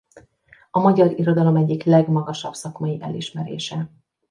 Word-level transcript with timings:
A 0.71 0.79
magyar 0.79 1.19
irodalom 1.19 1.55
egyik 1.55 1.83
legmagasabb 1.83 2.53
szakmai 2.53 3.01
elismerése. 3.01 3.89